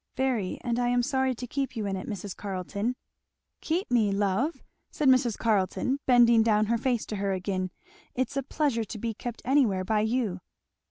[0.15, 2.35] "Very, and I am sorry to keep you in it, Mrs.
[2.35, 2.95] Carleton."
[3.61, 5.37] "Keep me, love?" said Mrs.
[5.37, 7.69] Carleton bending down her face to her again;"
[8.15, 10.39] it's a pleasure to be kept anywhere by you."